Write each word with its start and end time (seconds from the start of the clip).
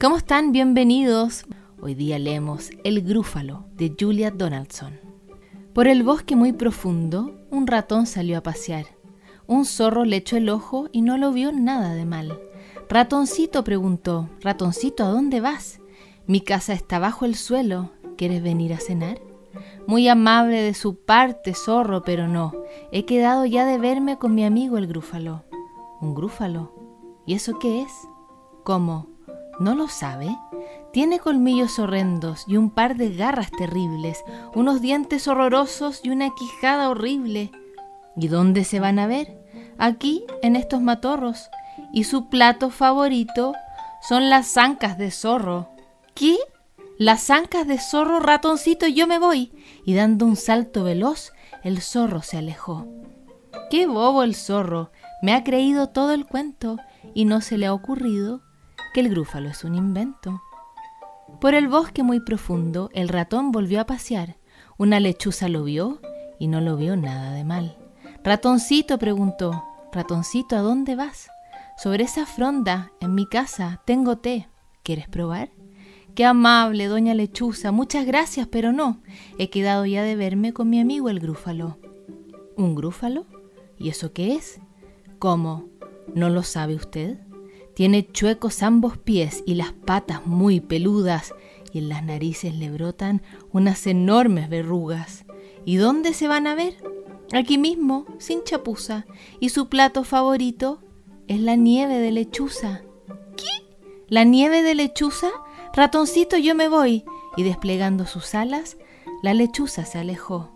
¿Cómo 0.00 0.16
están? 0.16 0.50
Bienvenidos. 0.50 1.44
Hoy 1.82 1.94
día 1.94 2.18
leemos 2.18 2.70
El 2.84 3.02
Grúfalo 3.02 3.66
de 3.74 3.94
Julia 4.00 4.30
Donaldson. 4.30 4.98
Por 5.74 5.88
el 5.88 6.04
bosque 6.04 6.36
muy 6.36 6.54
profundo, 6.54 7.38
un 7.50 7.66
ratón 7.66 8.06
salió 8.06 8.38
a 8.38 8.42
pasear. 8.42 8.86
Un 9.46 9.66
zorro 9.66 10.06
le 10.06 10.16
echó 10.16 10.38
el 10.38 10.48
ojo 10.48 10.88
y 10.90 11.02
no 11.02 11.18
lo 11.18 11.32
vio 11.32 11.52
nada 11.52 11.92
de 11.92 12.06
mal. 12.06 12.40
Ratoncito 12.88 13.62
preguntó, 13.62 14.30
Ratoncito, 14.40 15.04
¿a 15.04 15.08
dónde 15.08 15.42
vas? 15.42 15.82
Mi 16.26 16.40
casa 16.40 16.72
está 16.72 16.98
bajo 16.98 17.26
el 17.26 17.34
suelo. 17.34 17.90
¿Quieres 18.16 18.42
venir 18.42 18.72
a 18.72 18.80
cenar? 18.80 19.20
Muy 19.86 20.08
amable 20.08 20.62
de 20.62 20.72
su 20.72 20.94
parte, 20.94 21.52
zorro, 21.52 22.04
pero 22.04 22.26
no. 22.26 22.54
He 22.90 23.04
quedado 23.04 23.44
ya 23.44 23.66
de 23.66 23.76
verme 23.76 24.16
con 24.16 24.34
mi 24.34 24.46
amigo 24.46 24.78
el 24.78 24.86
grúfalo. 24.86 25.44
¿Un 26.00 26.14
grúfalo? 26.14 26.72
¿Y 27.26 27.34
eso 27.34 27.58
qué 27.58 27.82
es? 27.82 27.92
¿Cómo? 28.64 29.19
¿No 29.60 29.74
lo 29.74 29.88
sabe? 29.88 30.34
Tiene 30.90 31.18
colmillos 31.18 31.78
horrendos 31.78 32.44
y 32.48 32.56
un 32.56 32.70
par 32.70 32.96
de 32.96 33.14
garras 33.14 33.50
terribles, 33.50 34.24
unos 34.54 34.80
dientes 34.80 35.28
horrorosos 35.28 36.00
y 36.02 36.08
una 36.08 36.30
quijada 36.30 36.88
horrible. 36.88 37.52
¿Y 38.16 38.28
dónde 38.28 38.64
se 38.64 38.80
van 38.80 38.98
a 38.98 39.06
ver? 39.06 39.38
Aquí, 39.76 40.24
en 40.40 40.56
estos 40.56 40.80
matorros. 40.80 41.50
Y 41.92 42.04
su 42.04 42.30
plato 42.30 42.70
favorito 42.70 43.52
son 44.00 44.30
las 44.30 44.46
zancas 44.46 44.96
de 44.96 45.10
zorro. 45.10 45.68
¿Qué? 46.14 46.38
Las 46.96 47.24
zancas 47.24 47.68
de 47.68 47.78
zorro, 47.78 48.18
ratoncito, 48.18 48.86
yo 48.86 49.06
me 49.06 49.18
voy. 49.18 49.52
Y 49.84 49.92
dando 49.92 50.24
un 50.24 50.36
salto 50.36 50.84
veloz, 50.84 51.32
el 51.62 51.82
zorro 51.82 52.22
se 52.22 52.38
alejó. 52.38 52.86
Qué 53.70 53.86
bobo 53.86 54.22
el 54.22 54.34
zorro. 54.34 54.90
Me 55.20 55.34
ha 55.34 55.44
creído 55.44 55.90
todo 55.90 56.12
el 56.12 56.24
cuento 56.24 56.78
y 57.12 57.26
no 57.26 57.42
se 57.42 57.58
le 57.58 57.66
ha 57.66 57.74
ocurrido 57.74 58.40
que 58.92 59.00
el 59.00 59.08
grúfalo 59.08 59.48
es 59.48 59.64
un 59.64 59.74
invento. 59.74 60.42
Por 61.40 61.54
el 61.54 61.68
bosque 61.68 62.02
muy 62.02 62.20
profundo 62.20 62.90
el 62.92 63.08
ratón 63.08 63.52
volvió 63.52 63.80
a 63.80 63.86
pasear. 63.86 64.36
Una 64.78 65.00
lechuza 65.00 65.48
lo 65.48 65.64
vio 65.64 66.00
y 66.38 66.48
no 66.48 66.60
lo 66.60 66.76
vio 66.76 66.96
nada 66.96 67.32
de 67.32 67.44
mal. 67.44 67.78
Ratoncito 68.24 68.98
preguntó, 68.98 69.64
Ratoncito, 69.92 70.56
¿a 70.56 70.60
dónde 70.60 70.96
vas? 70.96 71.30
Sobre 71.76 72.04
esa 72.04 72.26
fronda, 72.26 72.92
en 73.00 73.14
mi 73.14 73.26
casa, 73.26 73.82
tengo 73.86 74.18
té. 74.18 74.48
¿Quieres 74.82 75.08
probar? 75.08 75.50
Qué 76.14 76.24
amable, 76.24 76.86
doña 76.86 77.14
lechuza, 77.14 77.72
muchas 77.72 78.06
gracias, 78.06 78.46
pero 78.46 78.72
no. 78.72 79.00
He 79.38 79.48
quedado 79.48 79.86
ya 79.86 80.02
de 80.02 80.16
verme 80.16 80.52
con 80.52 80.68
mi 80.68 80.80
amigo 80.80 81.08
el 81.08 81.20
grúfalo. 81.20 81.78
¿Un 82.56 82.74
grúfalo? 82.74 83.26
¿Y 83.78 83.88
eso 83.88 84.12
qué 84.12 84.34
es? 84.34 84.60
¿Cómo? 85.18 85.68
¿No 86.14 86.28
lo 86.28 86.42
sabe 86.42 86.74
usted? 86.74 87.18
Tiene 87.80 88.06
chuecos 88.06 88.62
ambos 88.62 88.98
pies 88.98 89.42
y 89.46 89.54
las 89.54 89.72
patas 89.72 90.26
muy 90.26 90.60
peludas, 90.60 91.34
y 91.72 91.78
en 91.78 91.88
las 91.88 92.04
narices 92.04 92.54
le 92.54 92.70
brotan 92.70 93.22
unas 93.52 93.86
enormes 93.86 94.50
verrugas. 94.50 95.24
¿Y 95.64 95.76
dónde 95.76 96.12
se 96.12 96.28
van 96.28 96.46
a 96.46 96.54
ver? 96.54 96.74
Aquí 97.32 97.56
mismo, 97.56 98.04
sin 98.18 98.44
chapuza, 98.44 99.06
y 99.40 99.48
su 99.48 99.70
plato 99.70 100.04
favorito 100.04 100.82
es 101.26 101.40
la 101.40 101.56
nieve 101.56 102.00
de 102.00 102.12
lechuza. 102.12 102.82
¿Qué? 103.38 103.66
¿La 104.08 104.24
nieve 104.24 104.62
de 104.62 104.74
lechuza? 104.74 105.30
Ratoncito, 105.72 106.36
yo 106.36 106.54
me 106.54 106.68
voy. 106.68 107.06
Y 107.38 107.44
desplegando 107.44 108.04
sus 108.04 108.34
alas, 108.34 108.76
la 109.22 109.32
lechuza 109.32 109.86
se 109.86 109.96
alejó. 109.96 110.50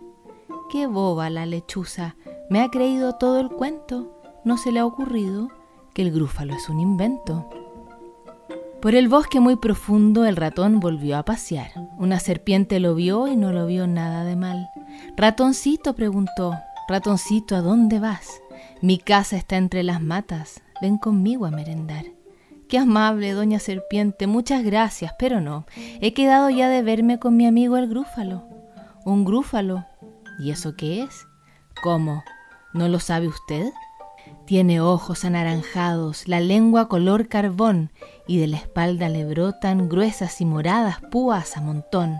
Qué 0.70 0.86
boba 0.86 1.30
la 1.30 1.46
lechuza. 1.46 2.16
Me 2.50 2.60
ha 2.60 2.68
creído 2.68 3.14
todo 3.14 3.40
el 3.40 3.48
cuento. 3.48 4.14
No 4.44 4.58
se 4.58 4.72
le 4.72 4.80
ha 4.80 4.84
ocurrido 4.84 5.48
que 5.94 6.02
el 6.02 6.12
grúfalo 6.12 6.54
es 6.54 6.68
un 6.68 6.80
invento. 6.80 7.48
Por 8.82 8.94
el 8.94 9.08
bosque 9.08 9.40
muy 9.40 9.56
profundo 9.56 10.26
el 10.26 10.36
ratón 10.36 10.78
volvió 10.78 11.16
a 11.16 11.24
pasear. 11.24 11.70
Una 11.96 12.20
serpiente 12.20 12.80
lo 12.80 12.94
vio 12.94 13.28
y 13.28 13.36
no 13.36 13.52
lo 13.52 13.64
vio 13.66 13.86
nada 13.86 14.24
de 14.24 14.36
mal. 14.36 14.68
Ratoncito 15.16 15.94
preguntó, 15.94 16.54
Ratoncito, 16.86 17.56
¿a 17.56 17.62
dónde 17.62 17.98
vas? 17.98 18.42
Mi 18.82 18.98
casa 18.98 19.36
está 19.36 19.56
entre 19.56 19.82
las 19.82 20.02
matas. 20.02 20.60
Ven 20.82 20.98
conmigo 20.98 21.46
a 21.46 21.50
merendar. 21.50 22.04
Qué 22.68 22.76
amable, 22.76 23.32
doña 23.32 23.58
serpiente, 23.58 24.26
muchas 24.26 24.62
gracias, 24.64 25.14
pero 25.18 25.40
no. 25.40 25.64
He 26.00 26.12
quedado 26.12 26.50
ya 26.50 26.68
de 26.68 26.82
verme 26.82 27.18
con 27.18 27.36
mi 27.36 27.46
amigo 27.46 27.78
el 27.78 27.88
grúfalo. 27.88 28.44
¿Un 29.04 29.24
grúfalo? 29.24 29.86
¿Y 30.38 30.50
eso 30.50 30.74
qué 30.76 31.02
es? 31.02 31.26
¿Cómo? 31.82 32.22
¿No 32.74 32.88
lo 32.88 33.00
sabe 33.00 33.28
usted? 33.28 33.70
Tiene 34.46 34.80
ojos 34.80 35.24
anaranjados, 35.24 36.28
la 36.28 36.38
lengua 36.40 36.88
color 36.88 37.28
carbón 37.28 37.90
y 38.26 38.38
de 38.38 38.46
la 38.46 38.58
espalda 38.58 39.08
le 39.08 39.24
brotan 39.24 39.88
gruesas 39.88 40.40
y 40.42 40.44
moradas 40.44 41.00
púas 41.10 41.56
a 41.56 41.62
montón. 41.62 42.18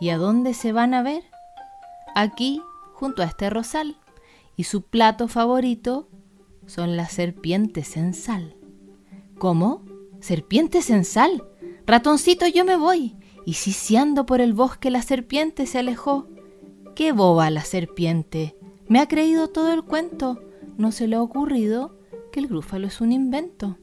¿Y 0.00 0.10
a 0.10 0.16
dónde 0.16 0.54
se 0.54 0.72
van 0.72 0.94
a 0.94 1.02
ver? 1.02 1.24
Aquí, 2.14 2.62
junto 2.94 3.22
a 3.22 3.26
este 3.26 3.50
rosal. 3.50 3.96
Y 4.56 4.64
su 4.64 4.82
plato 4.82 5.26
favorito 5.26 6.08
son 6.66 6.96
las 6.96 7.12
serpientes 7.12 7.96
en 7.96 8.14
sal. 8.14 8.56
¿Cómo? 9.38 9.82
¿Serpientes 10.20 10.88
en 10.90 11.04
sal? 11.04 11.42
Ratoncito, 11.84 12.46
yo 12.46 12.64
me 12.64 12.76
voy. 12.76 13.16
Y 13.44 13.54
ciciando 13.54 14.24
por 14.24 14.40
el 14.40 14.54
bosque 14.54 14.90
la 14.90 15.02
serpiente 15.02 15.66
se 15.66 15.80
alejó. 15.80 16.28
¡Qué 16.94 17.10
boba 17.10 17.50
la 17.50 17.64
serpiente! 17.64 18.56
Me 18.86 19.00
ha 19.00 19.08
creído 19.08 19.48
todo 19.48 19.72
el 19.72 19.82
cuento 19.82 20.40
no 20.80 20.92
se 20.92 21.06
le 21.06 21.16
ha 21.16 21.22
ocurrido 21.22 21.94
que 22.32 22.40
el 22.40 22.48
grúfalo 22.48 22.86
es 22.86 23.00
un 23.00 23.12
invento. 23.12 23.76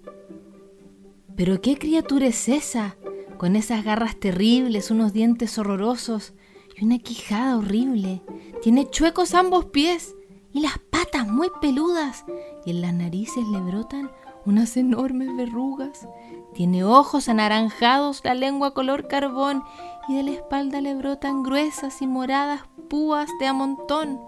Pero 1.36 1.62
qué 1.62 1.78
criatura 1.78 2.26
es 2.26 2.50
esa, 2.50 2.98
con 3.38 3.56
esas 3.56 3.84
garras 3.84 4.20
terribles, 4.20 4.90
unos 4.90 5.14
dientes 5.14 5.58
horrorosos 5.60 6.34
y 6.76 6.84
una 6.84 6.98
quijada 6.98 7.58
horrible. 7.58 8.24
Tiene 8.64 8.90
chuecos 8.90 9.36
ambos 9.36 9.66
pies 9.66 10.16
y 10.52 10.62
las 10.62 10.80
patas 10.80 11.28
muy 11.28 11.50
peludas 11.62 12.26
y 12.66 12.72
en 12.72 12.82
las 12.82 12.94
narices 12.94 13.48
le 13.48 13.60
brotan 13.60 14.10
unas 14.46 14.76
enormes 14.76 15.36
verrugas. 15.36 16.08
Tiene 16.56 16.84
ojos 16.84 17.30
anaranjados, 17.30 18.22
la 18.24 18.34
lengua 18.34 18.74
color 18.74 19.08
carbón 19.08 19.64
y 20.08 20.16
de 20.16 20.24
la 20.24 20.32
espalda 20.32 20.82
le 20.82 20.96
brotan 20.96 21.44
gruesas 21.44 22.02
y 22.02 22.08
moradas 22.08 22.62
púas 22.90 23.30
de 23.40 23.46
a 23.46 23.54
montón. 23.54 24.20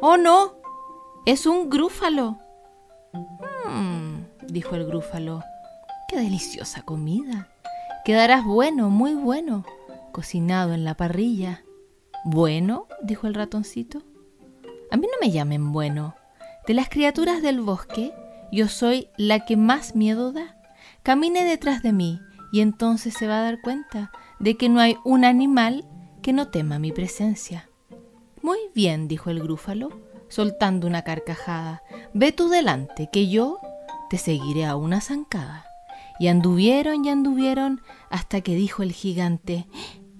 ¡Oh 0.00 0.16
no! 0.16 0.57
Es 1.26 1.46
un 1.46 1.68
grúfalo. 1.68 2.38
Mmm, 3.12 4.22
dijo 4.46 4.74
el 4.76 4.86
grúfalo. 4.86 5.42
Qué 6.08 6.16
deliciosa 6.18 6.82
comida. 6.82 7.48
Quedarás 8.04 8.44
bueno, 8.44 8.88
muy 8.88 9.14
bueno, 9.14 9.64
cocinado 10.12 10.72
en 10.72 10.84
la 10.84 10.96
parrilla. 10.96 11.64
Bueno, 12.24 12.86
dijo 13.02 13.26
el 13.26 13.34
ratoncito. 13.34 14.02
A 14.90 14.96
mí 14.96 15.06
no 15.06 15.18
me 15.20 15.30
llamen 15.30 15.72
bueno. 15.72 16.14
De 16.66 16.74
las 16.74 16.88
criaturas 16.88 17.42
del 17.42 17.60
bosque, 17.60 18.14
yo 18.50 18.68
soy 18.68 19.08
la 19.16 19.44
que 19.44 19.56
más 19.56 19.94
miedo 19.94 20.32
da. 20.32 20.56
Camine 21.02 21.44
detrás 21.44 21.82
de 21.82 21.92
mí 21.92 22.20
y 22.52 22.60
entonces 22.60 23.14
se 23.14 23.26
va 23.26 23.40
a 23.40 23.42
dar 23.42 23.60
cuenta 23.60 24.10
de 24.38 24.56
que 24.56 24.68
no 24.68 24.80
hay 24.80 24.96
un 25.04 25.24
animal 25.24 25.84
que 26.22 26.32
no 26.32 26.48
tema 26.48 26.78
mi 26.78 26.92
presencia. 26.92 27.68
Muy 28.42 28.58
bien, 28.74 29.08
dijo 29.08 29.30
el 29.30 29.40
grúfalo 29.40 29.90
soltando 30.28 30.86
una 30.86 31.02
carcajada. 31.02 31.82
Ve 32.14 32.32
tú 32.32 32.48
delante, 32.48 33.08
que 33.12 33.28
yo 33.28 33.58
te 34.10 34.18
seguiré 34.18 34.64
a 34.64 34.76
una 34.76 35.00
zancada. 35.00 35.66
Y 36.18 36.28
anduvieron 36.28 37.04
y 37.04 37.10
anduvieron 37.10 37.80
hasta 38.10 38.40
que 38.40 38.54
dijo 38.54 38.82
el 38.82 38.92
gigante, 38.92 39.66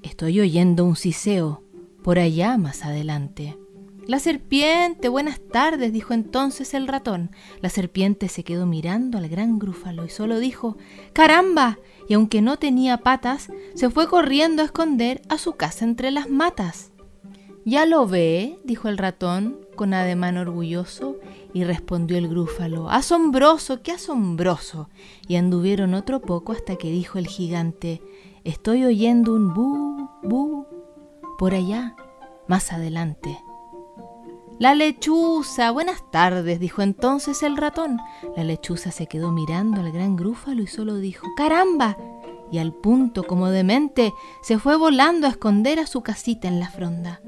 estoy 0.02 0.40
oyendo 0.40 0.84
un 0.84 0.96
siseo, 0.96 1.62
por 2.02 2.18
allá 2.18 2.56
más 2.56 2.84
adelante. 2.84 3.58
La 4.06 4.20
serpiente, 4.20 5.10
buenas 5.10 5.38
tardes, 5.52 5.92
dijo 5.92 6.14
entonces 6.14 6.72
el 6.72 6.88
ratón. 6.88 7.30
La 7.60 7.68
serpiente 7.68 8.28
se 8.28 8.42
quedó 8.42 8.64
mirando 8.64 9.18
al 9.18 9.28
gran 9.28 9.58
grúfalo 9.58 10.06
y 10.06 10.08
solo 10.08 10.38
dijo, 10.38 10.78
caramba, 11.12 11.78
y 12.08 12.14
aunque 12.14 12.40
no 12.40 12.56
tenía 12.56 12.96
patas, 12.96 13.50
se 13.74 13.90
fue 13.90 14.08
corriendo 14.08 14.62
a 14.62 14.64
esconder 14.64 15.20
a 15.28 15.36
su 15.36 15.56
casa 15.56 15.84
entre 15.84 16.10
las 16.10 16.30
matas. 16.30 16.90
Ya 17.66 17.84
lo 17.84 18.06
ve, 18.06 18.58
dijo 18.64 18.88
el 18.88 18.96
ratón, 18.96 19.58
con 19.78 19.94
ademán 19.94 20.36
orgulloso, 20.36 21.16
y 21.54 21.64
respondió 21.64 22.18
el 22.18 22.28
grúfalo, 22.28 22.90
Asombroso, 22.90 23.80
qué 23.82 23.92
asombroso. 23.92 24.90
Y 25.26 25.36
anduvieron 25.36 25.94
otro 25.94 26.20
poco 26.20 26.52
hasta 26.52 26.76
que 26.76 26.90
dijo 26.90 27.18
el 27.18 27.26
gigante, 27.26 28.02
Estoy 28.44 28.84
oyendo 28.84 29.32
un 29.32 29.54
bu, 29.54 30.10
bu, 30.22 30.66
por 31.38 31.54
allá, 31.54 31.94
más 32.48 32.72
adelante. 32.72 33.38
La 34.58 34.74
lechuza, 34.74 35.70
buenas 35.70 36.02
tardes, 36.10 36.58
dijo 36.58 36.82
entonces 36.82 37.44
el 37.44 37.56
ratón. 37.56 37.98
La 38.36 38.42
lechuza 38.42 38.90
se 38.90 39.06
quedó 39.06 39.30
mirando 39.30 39.80
al 39.80 39.92
gran 39.92 40.16
grúfalo 40.16 40.62
y 40.62 40.66
solo 40.66 40.96
dijo, 40.96 41.28
caramba. 41.36 41.96
Y 42.50 42.58
al 42.58 42.72
punto, 42.72 43.22
como 43.22 43.50
demente, 43.50 44.12
se 44.42 44.58
fue 44.58 44.76
volando 44.76 45.28
a 45.28 45.30
esconder 45.30 45.78
a 45.78 45.86
su 45.86 46.00
casita 46.00 46.48
en 46.48 46.58
la 46.58 46.68
fronda. 46.68 47.20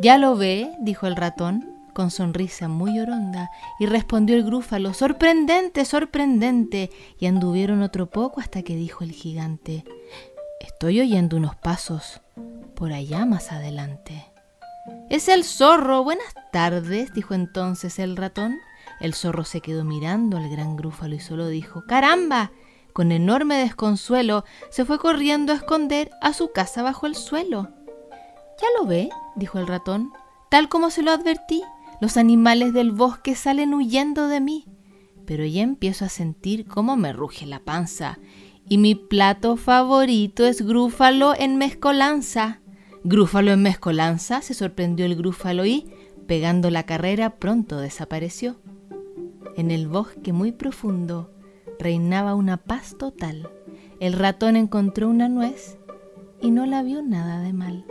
Ya 0.00 0.18
lo 0.18 0.36
ve, 0.36 0.70
dijo 0.80 1.06
el 1.06 1.16
ratón, 1.16 1.70
con 1.94 2.10
sonrisa 2.10 2.68
muy 2.68 2.98
oronda, 2.98 3.50
y 3.80 3.86
respondió 3.86 4.36
el 4.36 4.44
grúfalo, 4.44 4.92
sorprendente, 4.92 5.86
sorprendente, 5.86 6.90
y 7.18 7.26
anduvieron 7.26 7.82
otro 7.82 8.10
poco 8.10 8.40
hasta 8.40 8.62
que 8.62 8.76
dijo 8.76 9.04
el 9.04 9.12
gigante, 9.12 9.84
estoy 10.60 11.00
oyendo 11.00 11.38
unos 11.38 11.56
pasos 11.56 12.20
por 12.74 12.92
allá 12.92 13.24
más 13.24 13.50
adelante. 13.52 14.26
Es 15.08 15.28
el 15.28 15.44
zorro. 15.44 16.04
Buenas 16.04 16.34
tardes, 16.52 17.12
dijo 17.14 17.34
entonces 17.34 17.98
el 17.98 18.16
ratón. 18.16 18.58
El 19.00 19.14
zorro 19.14 19.44
se 19.44 19.60
quedó 19.60 19.84
mirando 19.84 20.36
al 20.36 20.48
gran 20.50 20.76
grúfalo 20.76 21.14
y 21.14 21.20
solo 21.20 21.48
dijo, 21.48 21.84
¡Caramba! 21.86 22.52
Con 22.92 23.12
enorme 23.12 23.56
desconsuelo 23.56 24.44
se 24.70 24.84
fue 24.84 24.98
corriendo 24.98 25.52
a 25.52 25.56
esconder 25.56 26.10
a 26.20 26.32
su 26.32 26.52
casa 26.52 26.82
bajo 26.82 27.06
el 27.06 27.14
suelo. 27.14 27.68
Ya 28.60 28.68
lo 28.78 28.86
ve, 28.86 29.10
dijo 29.34 29.58
el 29.58 29.66
ratón, 29.66 30.12
tal 30.50 30.68
como 30.68 30.90
se 30.90 31.02
lo 31.02 31.10
advertí, 31.10 31.62
los 32.00 32.16
animales 32.16 32.72
del 32.72 32.92
bosque 32.92 33.34
salen 33.34 33.74
huyendo 33.74 34.28
de 34.28 34.40
mí. 34.40 34.64
Pero 35.26 35.44
ya 35.44 35.62
empiezo 35.62 36.04
a 36.04 36.08
sentir 36.08 36.66
cómo 36.66 36.96
me 36.96 37.12
ruge 37.12 37.46
la 37.46 37.60
panza, 37.60 38.18
y 38.68 38.78
mi 38.78 38.94
plato 38.94 39.56
favorito 39.56 40.46
es 40.46 40.62
grúfalo 40.62 41.34
en 41.36 41.56
mezcolanza. 41.56 42.60
Grúfalo 43.04 43.52
en 43.52 43.62
mezcolanza, 43.62 44.42
se 44.42 44.54
sorprendió 44.54 45.06
el 45.06 45.16
grúfalo 45.16 45.66
y, 45.66 45.86
pegando 46.26 46.70
la 46.70 46.84
carrera, 46.84 47.36
pronto 47.36 47.78
desapareció. 47.78 48.56
En 49.56 49.70
el 49.70 49.86
bosque 49.86 50.32
muy 50.32 50.52
profundo 50.52 51.30
reinaba 51.78 52.34
una 52.34 52.56
paz 52.56 52.96
total. 52.98 53.48
El 54.00 54.12
ratón 54.12 54.56
encontró 54.56 55.08
una 55.08 55.28
nuez 55.28 55.78
y 56.40 56.50
no 56.50 56.66
la 56.66 56.82
vio 56.82 57.02
nada 57.02 57.40
de 57.40 57.52
mal. 57.52 57.84